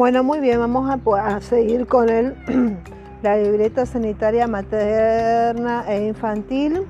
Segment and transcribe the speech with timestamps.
[0.00, 2.34] Bueno, muy bien, vamos a, seguir con el,
[3.22, 6.86] la libreta sanitaria materna e infantil.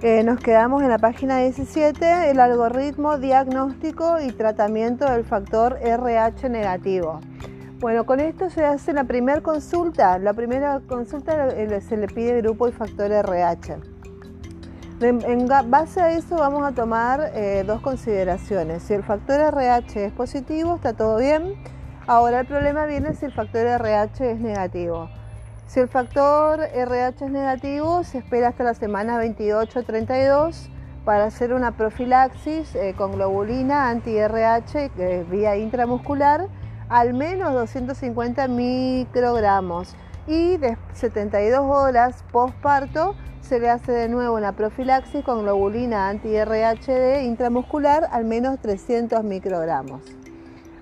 [0.00, 6.48] Eh, nos quedamos en la página 17, el algoritmo diagnóstico y tratamiento del factor RH
[6.48, 7.20] negativo.
[7.78, 10.18] Bueno, con esto se hace la primera consulta.
[10.18, 13.76] La primera consulta se le pide grupo y factor RH.
[15.02, 18.82] En base a eso vamos a tomar eh, dos consideraciones.
[18.84, 21.54] Si el factor RH es positivo, está todo bien.
[22.08, 25.10] Ahora el problema viene si el factor RH es negativo.
[25.66, 30.70] Si el factor RH es negativo, se espera hasta la semana 28-32
[31.04, 36.46] para hacer una profilaxis eh, con globulina anti-RH eh, vía intramuscular,
[36.88, 39.94] al menos 250 microgramos.
[40.26, 47.24] Y de 72 horas postparto se le hace de nuevo una profilaxis con globulina anti-RH
[47.24, 50.17] intramuscular, al menos 300 microgramos.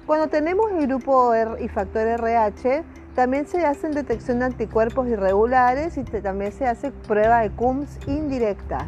[0.06, 2.84] Cuando tenemos el grupo R y factor RH,
[3.16, 8.86] también se hacen detección de anticuerpos irregulares y también se hace prueba de CUMS indirecta.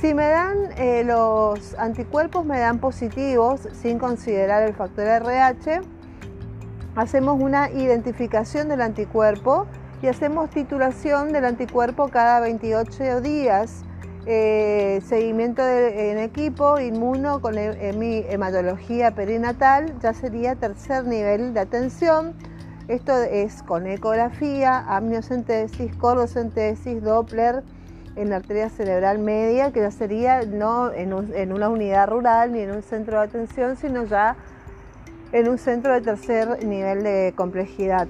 [0.00, 5.82] Si me dan eh, los anticuerpos, me dan positivos sin considerar el factor RH,
[6.96, 9.66] hacemos una identificación del anticuerpo
[10.00, 13.84] y hacemos titulación del anticuerpo cada 28 días
[14.30, 22.34] eh, seguimiento en equipo, inmuno con hematología perinatal, ya sería tercer nivel de atención.
[22.88, 27.62] Esto es con ecografía, amniocentesis, cordocentesis, Doppler
[28.16, 32.72] en la arteria cerebral media, que ya sería no en una unidad rural ni en
[32.72, 34.36] un centro de atención, sino ya
[35.32, 38.08] en un centro de tercer nivel de complejidad.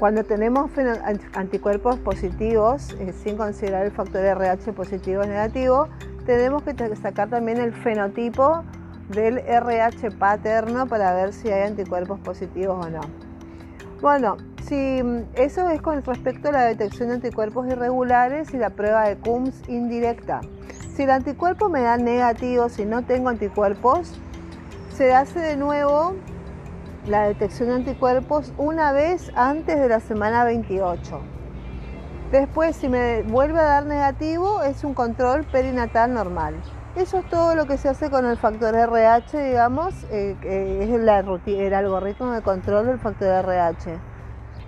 [0.00, 0.70] Cuando tenemos
[1.34, 5.88] anticuerpos positivos, eh, sin considerar el factor RH positivo o negativo,
[6.24, 8.64] tenemos que sacar también el fenotipo
[9.10, 13.02] del RH paterno para ver si hay anticuerpos positivos o no.
[14.00, 18.70] Bueno, si mm, eso es con respecto a la detección de anticuerpos irregulares y la
[18.70, 20.40] prueba de CUMS indirecta.
[20.96, 24.14] Si el anticuerpo me da negativo, si no tengo anticuerpos,
[24.96, 26.14] se hace de nuevo
[27.10, 31.20] la detección de anticuerpos una vez antes de la semana 28.
[32.30, 36.54] Después, si me vuelve a dar negativo, es un control perinatal normal.
[36.94, 40.90] Eso es todo lo que se hace con el factor RH, digamos, eh, que es
[40.90, 41.08] el
[41.74, 43.98] algoritmo de control del factor RH.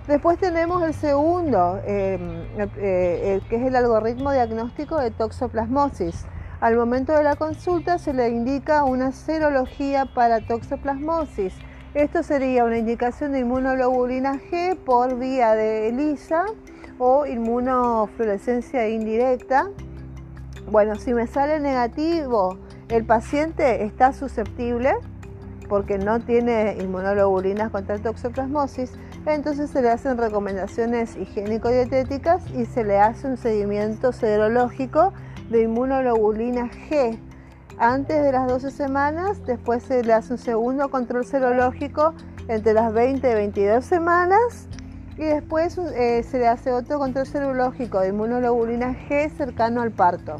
[0.07, 6.25] Después tenemos el segundo, em, eh, que es el algoritmo diagnóstico de toxoplasmosis.
[6.59, 11.55] Al momento de la consulta se le indica una serología para toxoplasmosis
[11.93, 16.45] esto sería una indicación de inmunoglobulina G por vía de ELISA
[16.97, 19.69] o inmunofluorescencia indirecta.
[20.71, 22.57] Bueno, si me sale negativo,
[22.89, 24.93] el paciente está susceptible
[25.69, 28.91] porque no tiene inmunoglobulinas contra toxoplasmosis,
[29.25, 35.13] entonces se le hacen recomendaciones higiénico-dietéticas y se le hace un seguimiento serológico
[35.49, 37.19] de inmunoglobulina G
[37.83, 42.13] antes de las 12 semanas, después se le hace un segundo control serológico
[42.47, 44.69] entre las 20 y 22 semanas
[45.17, 50.37] y después eh, se le hace otro control serológico de inmunoglobulina G cercano al parto.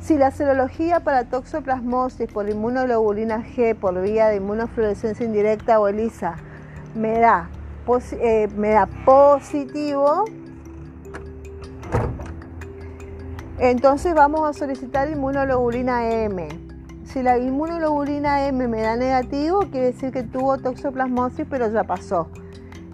[0.00, 6.36] Si la serología para toxoplasmosis por inmunoglobulina G por vía de inmunofluorescencia indirecta o ELISA
[6.94, 7.50] me da,
[8.12, 10.24] eh, me da positivo,
[13.70, 16.48] entonces vamos a solicitar inmunoglobulina M.
[17.04, 22.28] Si la inmunoglobulina M me da negativo, quiere decir que tuvo toxoplasmosis, pero ya pasó.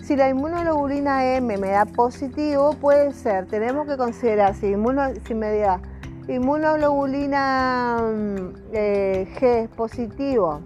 [0.00, 4.74] Si la inmunoglobulina M me da positivo, puede ser, tenemos que considerar si,
[5.26, 5.80] si me da
[6.28, 8.36] inmunoglobulina mm,
[8.72, 10.60] eh, G positivo,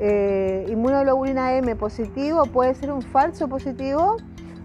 [0.00, 4.16] eh, inmunoglobulina M positivo, puede ser un falso positivo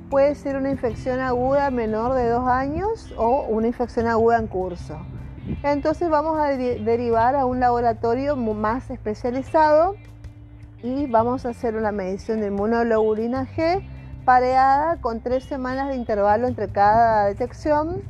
[0.09, 4.97] puede ser una infección aguda menor de dos años o una infección aguda en curso.
[5.63, 9.95] Entonces vamos a derivar a un laboratorio más especializado
[10.81, 13.83] y vamos a hacer una medición de inmunoglobulina G
[14.25, 18.01] pareada con tres semanas de intervalo entre cada detección.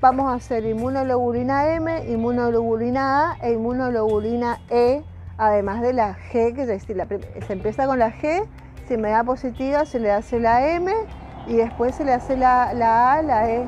[0.00, 5.02] Vamos a hacer inmunoglobulina M, inmunoglobulina A e inmunoglobulina E,
[5.38, 8.44] además de la G, que se empieza con la G,
[8.86, 10.92] si me da positiva se le hace la M
[11.46, 12.70] y después se le hace la,
[13.12, 13.66] A, la E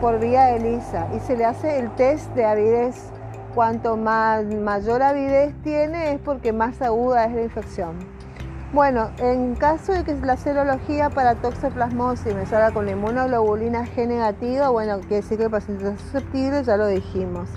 [0.00, 3.10] por vía de ELISA y se le hace el test de avidez.
[3.54, 7.98] Cuanto más, mayor avidez tiene es porque más aguda es la infección.
[8.72, 14.08] Bueno, en caso de que la serología para toxoplasmosis me salga con la inmunoglobulina G
[14.08, 17.48] negativa, bueno, quiere decir que el paciente está susceptible, ya lo dijimos.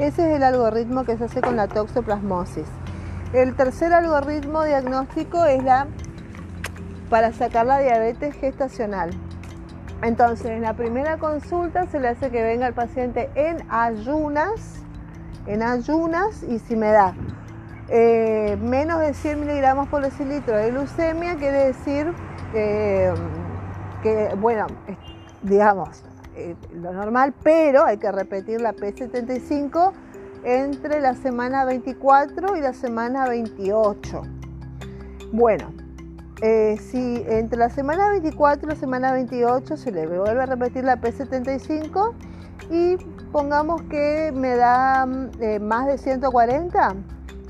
[0.00, 2.66] Ese es el algoritmo que se hace con la toxoplasmosis.
[3.32, 5.86] El tercer algoritmo diagnóstico es la
[7.14, 9.10] para sacar la diabetes gestacional.
[10.02, 14.82] Entonces, en la primera consulta se le hace que venga el paciente en ayunas,
[15.46, 17.14] en ayunas y si me da
[17.88, 22.12] eh, menos de 100 miligramos por decilitro de glucemia, quiere decir
[22.52, 23.14] que,
[24.40, 24.66] bueno,
[25.42, 26.02] digamos,
[26.34, 29.92] eh, lo normal, pero hay que repetir la P75
[30.42, 34.22] entre la semana 24 y la semana 28.
[35.30, 35.83] Bueno,
[36.40, 41.00] si entre la semana 24 y la semana 28 se le vuelve a repetir la
[41.00, 42.12] P75
[42.70, 42.96] y
[43.32, 45.06] pongamos que me da
[45.60, 46.94] más de 140,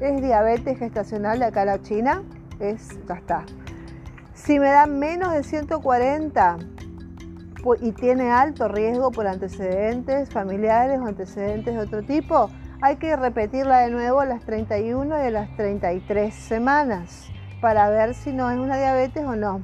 [0.01, 2.23] es diabetes gestacional de acá a la China,
[2.61, 3.45] es, ya está.
[4.35, 6.59] Si me da menos de 140
[7.81, 12.51] y tiene alto riesgo por antecedentes familiares o antecedentes de otro tipo,
[12.83, 17.34] hay que repetirla de nuevo a las 31 y a las 33 semanas
[17.65, 19.63] para ver si no es una diabetes o no.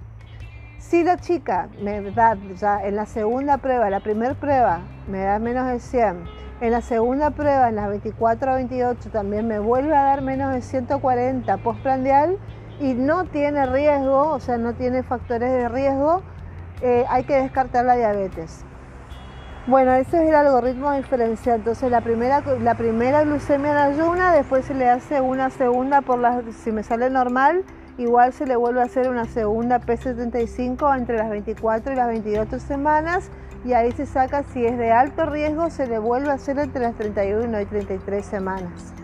[0.79, 5.39] Si la chica me da ya en la segunda prueba, la primera prueba, me da
[5.39, 6.25] menos de 100
[6.63, 10.51] en la segunda prueba, en las 24 a 28, también me vuelve a dar menos
[10.55, 12.39] de 140 postprandial
[12.81, 16.23] y no tiene riesgo, o sea, no tiene factores de riesgo,
[16.81, 18.65] eh, hay que descartar la diabetes.
[19.67, 21.57] Bueno, ese es el algoritmo diferencial.
[21.57, 26.19] Entonces, la primera, la primera glucemia en ayuna, después se le hace una segunda por
[26.19, 27.63] las, si me sale normal,
[28.01, 32.59] igual se le vuelve a hacer una segunda P75 entre las 24 y las 28
[32.59, 33.31] semanas
[33.65, 36.81] y ahí se saca si es de alto riesgo, se le vuelve a hacer entre
[36.81, 38.95] las 31 y 33 semanas.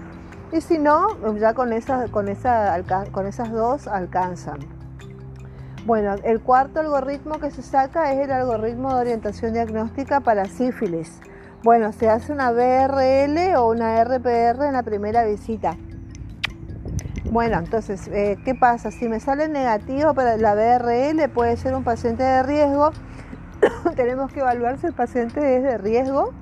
[0.51, 2.83] Y si no, ya con, esas, con, esa,
[3.13, 4.61] con esas dos alcanzan.
[5.85, 11.21] Bueno, el cuarto algoritmo que se saca es el algoritmo de orientación diagnóstica para sífilis.
[11.63, 15.77] Bueno, se hace una BRL o una RPR en la primera visita.
[17.31, 18.91] Bueno, entonces, eh, ¿qué pasa?
[18.91, 22.93] Si me sale negativo para la BRL, puede ser un paciente de riesgo
[23.97, 26.33] tenemos que evaluar si el paciente es de riesgo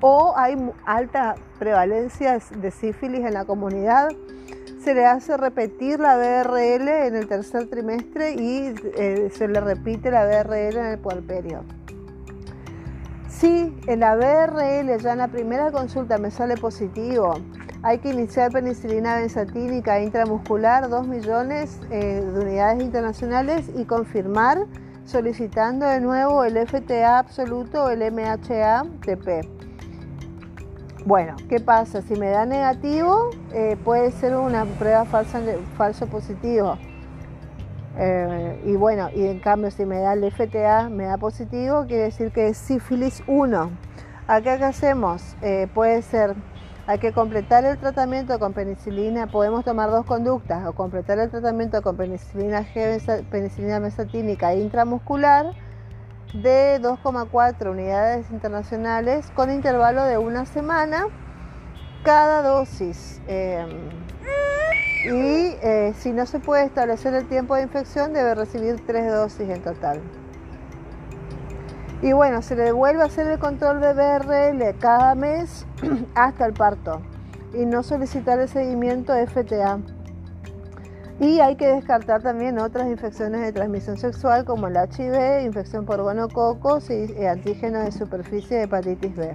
[0.00, 4.08] o hay alta prevalencia de sífilis en la comunidad.
[4.82, 10.10] Se le hace repetir la BRL en el tercer trimestre y eh, se le repite
[10.10, 11.64] la BRL en el puerperio.
[13.28, 17.34] Si en la BRL ya en la primera consulta me sale positivo,
[17.86, 24.58] hay que iniciar penicilina benzatínica intramuscular, 2 millones eh, de unidades internacionales y confirmar
[25.04, 29.48] solicitando de nuevo el FTA absoluto o el MHA-TP.
[31.04, 32.02] Bueno, ¿qué pasa?
[32.02, 35.40] Si me da negativo, eh, puede ser una prueba falsa,
[35.76, 36.78] falso positivo.
[37.98, 42.02] Eh, y bueno, y en cambio si me da el FTA, me da positivo, quiere
[42.02, 43.70] decir que es sífilis 1.
[44.26, 45.36] Acá qué hacemos?
[45.72, 46.34] Puede ser
[46.86, 51.82] hay que completar el tratamiento con penicilina, podemos tomar dos conductas, o completar el tratamiento
[51.82, 55.52] con penicilina G, penicilina mesatínica intramuscular
[56.32, 61.06] de 2,4 unidades internacionales con intervalo de una semana
[62.04, 63.20] cada dosis.
[63.26, 63.68] Em,
[65.06, 69.48] y eh, si no se puede establecer el tiempo de infección, debe recibir tres dosis
[69.48, 70.00] en total.
[72.02, 75.66] Y bueno, se le vuelve a hacer el control de BRL cada mes
[76.14, 77.00] hasta el parto
[77.54, 79.78] y no solicitar el seguimiento FTA.
[81.18, 86.02] Y hay que descartar también otras infecciones de transmisión sexual como el HIV, infección por
[86.02, 89.34] gonococos y antígenos de superficie de hepatitis B.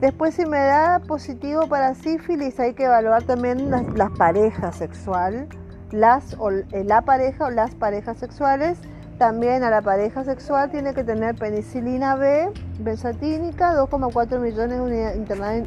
[0.00, 5.48] Después si me da positivo para sífilis hay que evaluar también las, parejas sexuales,
[5.92, 6.36] las,
[6.72, 8.78] eh, la pareja o las parejas sexuales
[9.18, 14.78] también a la pareja sexual tiene que tener penicilina B, benzatínica, 2,4 millones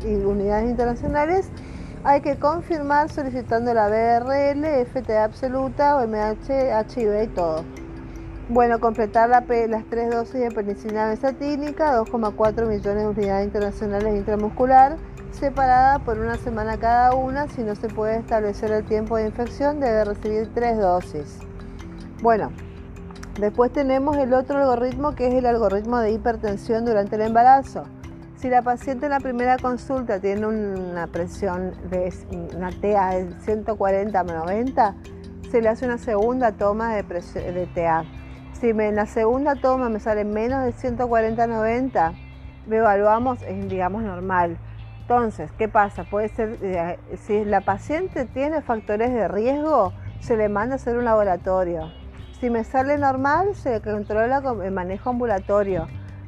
[0.04, 1.50] de unidades internacionales.
[2.04, 7.64] Hay que confirmar solicitando la BRL, FTA absoluta, OMH, HIV y todo.
[8.50, 14.96] Bueno, completar las tres dosis de penicilina benzatínica, 2,4 millones de unidades internacionales intramuscular,
[15.32, 17.48] separada por una semana cada una.
[17.50, 21.40] Si no se puede establecer el tiempo de infección, debe recibir tres dosis.
[22.22, 22.52] Bueno,
[23.38, 27.84] Después tenemos el otro algoritmo que es el algoritmo de hipertensión durante el embarazo.
[28.36, 32.12] Si la paciente en la primera consulta tiene una presión de
[32.56, 34.96] una TA de 140 a 90,
[35.52, 38.06] se le hace una segunda toma de, de TA.
[38.54, 42.14] Si en la segunda toma me sale menos de 140 a 90,
[42.66, 44.58] me evaluamos en, digamos, normal.
[45.02, 46.06] Entonces, ¿qué pasa?
[46.06, 50.98] Puede ser, eh, si la paciente tiene factores de riesgo, se le manda a hacer
[50.98, 51.92] un laboratorio.
[52.40, 55.88] Si me sale normal, se controla con el manejo ambulatorio.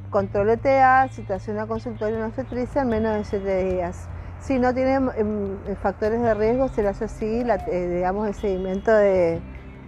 [0.09, 4.09] Control ETA, citación a consultorio en obstetricia en menos de 7 días.
[4.39, 8.91] Si no tiene em, factores de riesgo, se le hace así, eh, digamos, el seguimiento
[8.91, 9.39] de,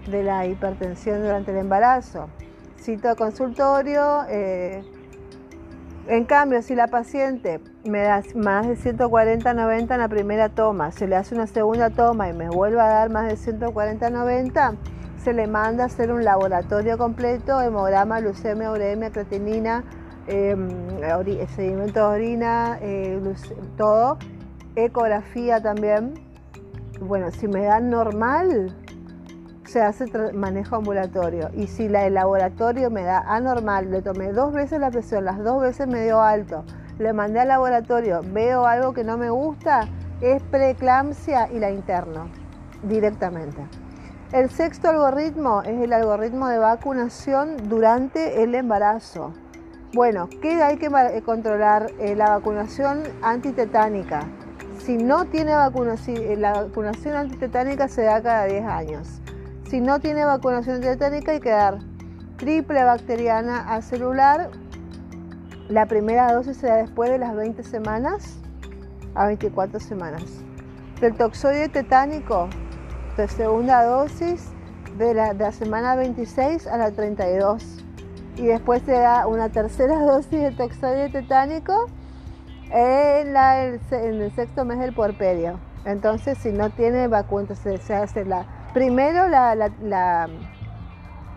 [0.07, 2.29] la hipertensión durante el embarazo.
[2.79, 4.23] Cito consultorio.
[4.29, 4.83] Eh,
[6.07, 11.07] en cambio, si la paciente me da más de 140-90 en la primera toma, se
[11.07, 14.77] le hace una segunda toma y me vuelve a dar más de 140-90,
[15.23, 19.83] se le manda a hacer un laboratorio completo, hemograma, leucemia, uremia, creatinina,
[20.27, 20.69] em,
[21.55, 23.21] seguimiento de orina, eh,
[23.77, 24.17] todo,
[24.75, 26.15] ecografía también.
[26.99, 28.75] Bueno, si me dan normal,
[29.65, 31.49] se hace manejo ambulatorio.
[31.53, 35.43] Y si la, el laboratorio me da anormal, le tomé dos veces la presión, las
[35.43, 36.63] dos veces me dio alto,
[36.97, 39.87] le mandé al laboratorio, veo algo que no me gusta,
[40.19, 42.27] es preeclampsia y la interno
[42.83, 43.80] directamente.
[44.33, 49.33] El sexto algoritmo es el algoritmo de vacunación durante el embarazo.
[49.91, 50.89] Bueno, ¿qué hay que
[51.25, 51.91] controlar?
[51.99, 54.21] Eh, la vacunación antitetánica.
[54.79, 59.21] Si no tiene vacunación, eh, la vacunación antitetánica se da cada 10 años.
[59.69, 61.79] Si no tiene vacunación dietética hay que dar
[62.37, 64.49] triple bacteriana a celular.
[65.67, 68.37] La primera dosis se da después de las 20 semanas
[69.13, 70.23] a 24 semanas.
[71.01, 72.47] Del toxoide tetánico,
[73.17, 74.49] de segunda dosis
[74.97, 77.83] de la, semana 26 a la 32.
[78.37, 81.87] Y después se da una tercera dosis de toxoide tetánico
[82.71, 85.59] en, el sexto mes del puerperio.
[85.85, 89.53] Entonces, si no tiene vacuna, se hace la Primero la,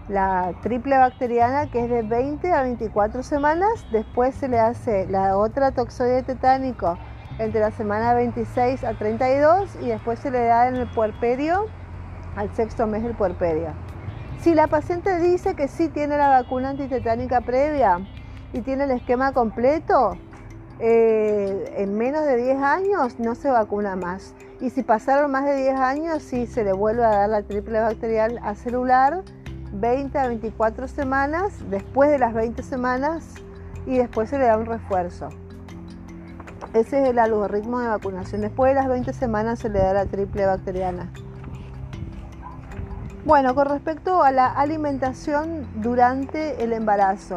[0.09, 5.37] la, triple bacteriana que es de 20 a 24 semanas, después se le hace la
[5.37, 6.97] otra toxoide tetánico
[7.39, 11.67] entre la semana 26 a 32 y después se le da en el puerperio
[12.37, 13.69] al sexto mes del puerperio.
[14.41, 18.01] Si la paciente dice que sí tiene la vacuna antitetánica previa
[18.53, 20.19] y tiene el esquema completo,
[20.81, 24.35] eh, en menos de 10 años no se vacuna más.
[24.61, 27.81] Y si pasaron más de 10 años, sí se le vuelve a dar la triple
[27.81, 29.23] bacterial a celular
[29.73, 33.35] 20 a 24 semanas, después de las 20 semanas
[33.87, 35.29] y después se le da un refuerzo.
[36.75, 38.41] Ese es el algoritmo de vacunación.
[38.41, 41.09] Después de las 20 semanas se le da la triple bacteriana.
[43.25, 47.37] Bueno, con respecto a la alimentación durante el embarazo.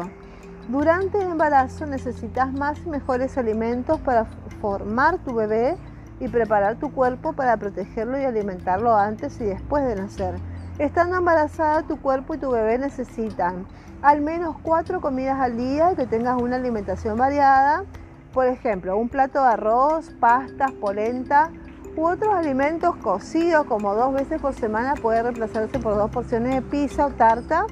[0.68, 4.24] Durante el embarazo necesitas más y mejores alimentos para
[4.60, 5.76] formar tu bebé
[6.18, 10.34] y preparar tu cuerpo para protegerlo y alimentarlo antes y después de nacer.
[10.80, 13.66] Estando embarazada, tu cuerpo y tu bebé necesitan
[14.02, 17.84] al menos cuatro comidas al día, que tengas una alimentación variada,
[18.32, 21.50] por ejemplo, un plato de arroz, pastas, polenta
[21.96, 26.62] u otros alimentos cocidos como dos veces por semana puede reemplazarse por dos porciones de
[26.62, 27.66] pizza o tarta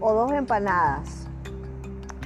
[0.00, 1.26] o dos empanadas.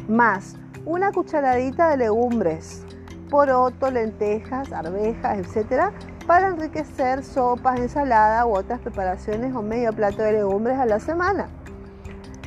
[0.09, 2.85] Más una cucharadita de legumbres,
[3.31, 5.93] poroto, lentejas, arvejas, etc.
[6.27, 11.49] para enriquecer sopas, ensalada u otras preparaciones o medio plato de legumbres a la semana.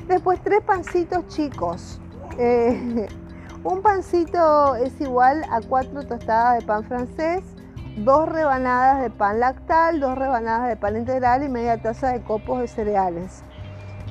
[0.07, 1.99] Después tres pancitos chicos.
[2.37, 3.07] Eh,
[3.67, 7.43] un pancito es igual a cuatro tostadas de pan francés,
[7.97, 12.61] dos rebanadas de pan lactal, dos rebanadas de pan integral y media taza de copos
[12.61, 13.43] de cereales.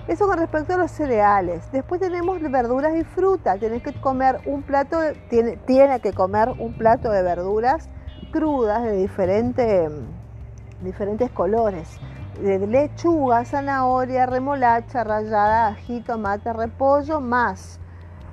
[0.09, 1.73] Eso con respecto a los cereales.
[1.73, 3.57] Después tenemos verduras y fruta.
[3.57, 4.99] Tienes que comer un plato,
[5.31, 7.89] tiene, que comer un plato de verduras
[8.33, 9.91] crudas de diferentes
[11.33, 11.99] colores.
[12.43, 17.81] Lechuga, zanahoria, remolacha, rallada, ají, tomate, repollo, más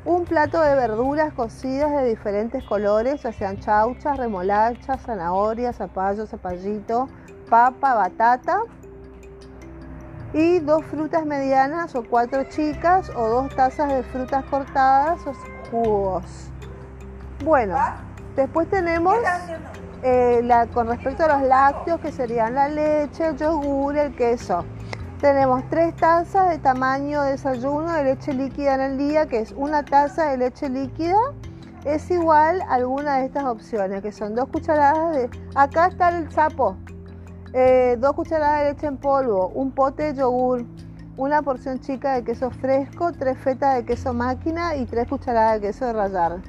[0.06, 7.08] un plato de verduras cocidas de diferentes colores, ya sean chauchas, remolacha, zanahoria, zapallo, zapallito,
[7.50, 8.60] papa, batata
[10.34, 15.34] y dos frutas medianas o cuatro chicas o dos tazas de frutas cortadas o
[15.72, 16.50] jugos.
[17.46, 17.78] Bueno,
[18.36, 19.16] después tenemos
[20.02, 20.42] eh,
[20.74, 24.66] con respecto a los lácteos que serían la leche, el yogur, el queso.
[25.24, 29.54] Tenemos tres tazas de tamaño de desayuno de leche líquida en el día, que es
[29.54, 31.16] una taza de leche líquida.
[31.86, 35.30] Es igual a alguna de estas opciones, que son dos cucharadas de...
[35.56, 36.76] Acá está el sapo,
[37.54, 40.66] eh, dos cucharadas de leche en polvo, un pote de yogur,
[41.16, 45.68] una porción chica de queso fresco, tres fetas de queso máquina y tres cucharadas de
[45.68, 46.42] queso de rallar.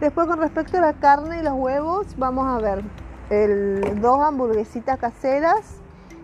[0.00, 2.82] Después con respecto a la carne y los huevos, vamos a ver
[4.00, 5.77] dos hamburguesitas caseras,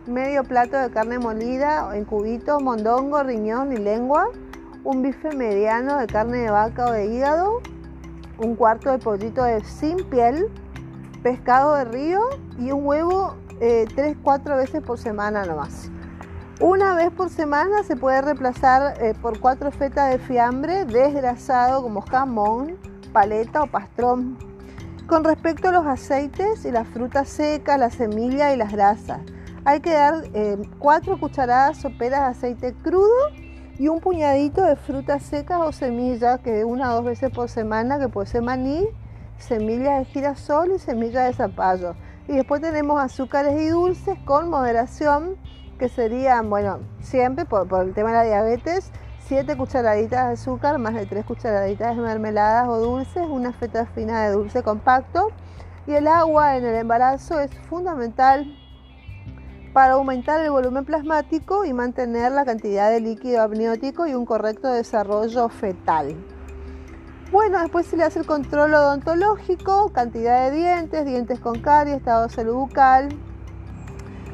[0.06, 4.28] medio plato de carne molida en cubitos, mondongo, riñón y lengua,
[4.84, 7.60] un bife mediano de carne de vaca o de hígado,
[8.38, 10.48] un cuarto de pollito de sin piel,
[11.22, 12.20] pescado de río
[12.58, 15.90] y un huevo eh, tres, cuatro veces por semana nomás.
[16.60, 22.02] Una vez por semana se puede reemplazar eh, por cuatro fetas de fiambre desgrasado como
[22.02, 22.76] jamón,
[23.12, 24.36] paleta o pastrón.
[25.06, 29.20] Con respecto a los aceites y las frutas secas, las semillas y las grasas,
[29.66, 30.24] Hay que dar
[30.78, 33.30] 4 cucharadas soperas de aceite crudo
[33.78, 37.98] y un puñadito de frutas secas o semillas, que una o dos veces por semana,
[37.98, 38.86] que puede ser maní,
[39.38, 41.94] semillas de girasol y semillas de zapallo.
[42.28, 45.36] Y después tenemos azúcares y dulces con moderación,
[45.78, 48.90] que serían, bueno, siempre por, por el tema de la diabetes,
[49.26, 54.26] 7 cucharaditas de azúcar, más de 3 cucharaditas de mermeladas o dulces, una feta fina
[54.26, 55.28] de dulce compacto.
[55.86, 58.46] Y el agua en el embarazo es fundamental
[59.74, 64.68] para aumentar el volumen plasmático y mantener la cantidad de líquido amniótico y un correcto
[64.68, 66.14] desarrollo fetal.
[67.32, 72.28] Bueno, después se le hace el control odontológico, cantidad de dientes, dientes con caries, estado
[72.28, 73.08] salud bucal.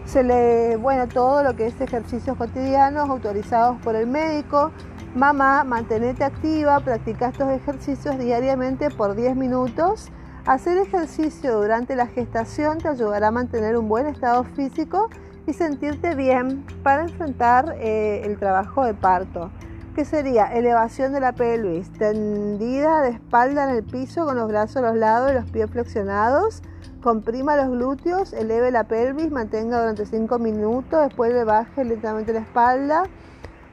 [0.04, 4.72] Se le, bueno, todo lo que es ejercicios cotidianos autorizados por el médico.
[5.14, 10.10] Mamá, mantenete activa, practica estos ejercicios diariamente por 10 minutos.
[10.44, 15.08] Hacer ejercicio durante la gestación te ayudará a mantener un buen estado físico
[15.50, 19.50] y sentirte bien para enfrentar eh, el trabajo de parto,
[19.96, 24.76] que sería elevación de la pelvis, tendida de espalda en el piso con los brazos
[24.76, 26.62] a los lados y los pies flexionados,
[27.02, 32.40] comprima los glúteos, eleve la pelvis, mantenga durante 5 minutos, después le baje lentamente la
[32.40, 33.02] espalda,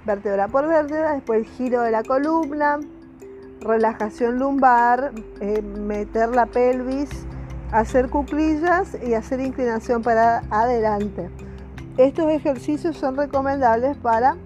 [0.04, 2.80] vértebra por vértebra, después el giro de la columna,
[3.62, 7.10] relajación lumbar, eh, meter la pelvis,
[7.72, 11.30] hacer cuclillas y hacer inclinación para adelante.
[11.98, 14.38] Estos ejercicios son recomendables para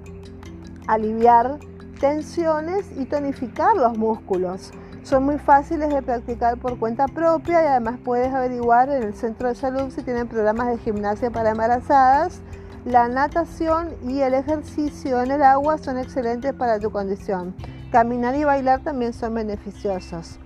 [0.88, 1.60] aliviar
[2.00, 4.72] tensiones y tonificar los músculos.
[5.03, 9.50] Son muy fáciles de practicar por cuenta propia y además puedes averiguar en el centro
[9.50, 12.41] de salud si tienen programas de gimnasia para embarazadas.
[12.86, 17.53] La natación y el ejercicio en el agua son excelentes para tu condición.
[17.91, 20.39] Caminar y bailar también son beneficiosos.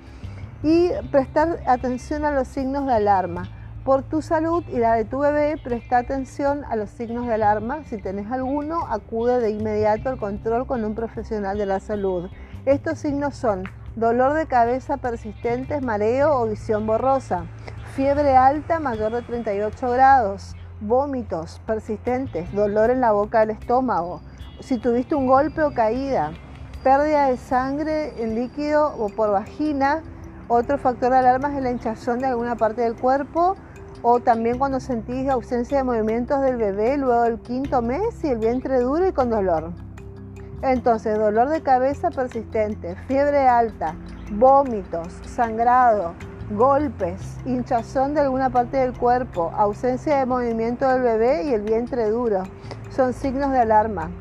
[0.64, 3.44] Y prestar atención a los signos de alarma.
[3.86, 7.84] Por tu salud y la de tu bebé, presta atención a los signos de alarma.
[7.84, 12.32] Si tenés alguno, acude de inmediato al control con un profesional de la salud.
[12.66, 13.62] Estos signos son
[13.96, 17.46] dolor de cabeza persistente, mareo o visión borrosa,
[17.94, 24.20] fiebre alta mayor de 38 grados, vómitos persistentes, dolor en la boca del estómago,
[24.62, 26.32] si tuviste un golpe o caída,
[26.84, 30.02] pérdida de sangre en líquido o por vagina,
[30.48, 33.56] otro factor de alarma es la hinchazón de alguna parte del cuerpo,
[34.08, 38.38] o también cuando sentís ausencia de movimientos del bebé luego del quinto mes y el
[38.38, 39.72] vientre duro y con dolor.
[40.62, 43.96] Entonces, dolor de cabeza persistente, fiebre alta,
[44.34, 46.14] vómitos, sangrado,
[46.52, 52.08] golpes, hinchazón de alguna parte del cuerpo, ausencia de movimiento del bebé y el vientre
[52.12, 52.44] duro.
[52.92, 54.12] Son signos de alarma.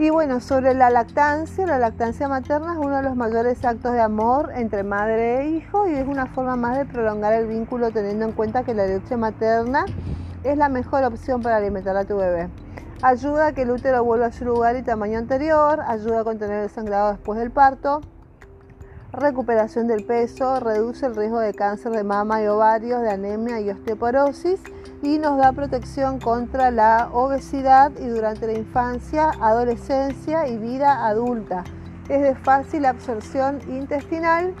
[0.00, 4.00] Y bueno, sobre la lactancia, la lactancia materna es uno de los mayores actos de
[4.00, 8.24] amor entre madre e hijo y es una forma más de prolongar el vínculo teniendo
[8.24, 9.84] en cuenta que la leche materna
[10.42, 12.48] es la mejor opción para alimentar a tu bebé.
[13.02, 16.62] Ayuda a que el útero vuelva a su lugar y tamaño anterior, ayuda a contener
[16.62, 18.00] el sangrado después del parto,
[19.12, 23.68] recuperación del peso, reduce el riesgo de cáncer de mama y ovarios, de anemia y
[23.68, 24.62] osteoporosis
[25.02, 31.64] y nos da protección contra la obesidad y durante la infancia, adolescencia y vida adulta.
[32.08, 34.54] Es de fácil absorción intestinal,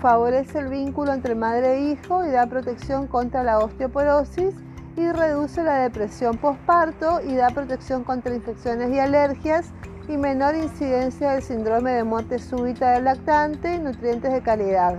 [0.00, 4.54] favorece el vínculo entre madre e hijo y da protección contra la osteoporosis
[4.96, 9.72] y reduce la depresión postparto y da protección contra infecciones y alergias
[10.08, 14.98] y menor incidencia del síndrome de muerte súbita del lactante y nutrientes de calidad.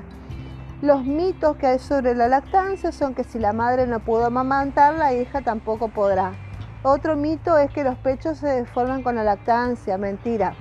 [0.84, 4.96] Los mitos que hay sobre la lactancia son que si la madre no pudo amamantar,
[4.96, 6.34] la hija tampoco podrá.
[6.82, 10.56] Otro mito es que los pechos se deforman con la lactancia, mentira.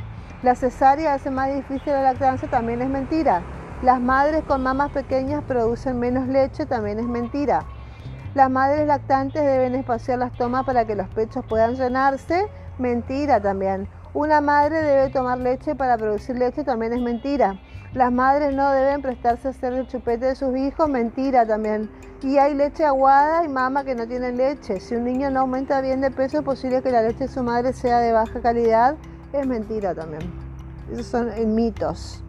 [0.45, 3.43] La cesárea hace más difícil la lactancia, también es mentira.
[3.83, 7.65] Las madres con mamas pequeñas producen menos leche, también es mentira.
[8.35, 12.47] Las madres lactantes deben espaciar las tomas para que los pechos puedan llenarse,
[12.79, 13.89] mentira también.
[14.15, 17.59] Una madre debe tomar leche para producir leche, también es mentira.
[17.95, 21.91] Las madres no deben prestarse a hacer el chupete de sus hijos, mentira también.
[22.23, 24.81] Y hay leche aguada y mama que no tienen leche.
[24.81, 27.43] Si un niño no aumenta bien de peso, es posible que la leche de su
[27.43, 28.97] madre sea de baja calidad,
[29.33, 30.23] es mentira también.
[30.91, 32.23] Esos son eh, mitos.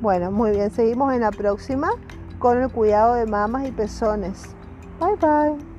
[0.00, 1.90] Bueno, muy bien, seguimos en la próxima
[2.38, 4.54] con el cuidado de mamas y pezones.
[4.98, 5.73] Bye bye.